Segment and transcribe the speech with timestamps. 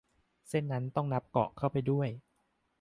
[0.47, 2.09] เส้นนั้นต้องนับเกาะเข้าไปด้วย